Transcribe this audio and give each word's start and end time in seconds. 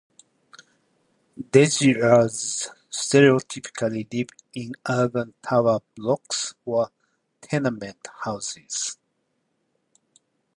Dresiarze 1.51 2.69
stereotypically 2.91 4.11
live 4.11 4.29
in 4.55 4.71
urban 4.89 5.35
tower 5.43 5.79
blocks 5.93 6.55
or 6.65 6.89
tenement 7.39 8.07
houses. 8.23 8.97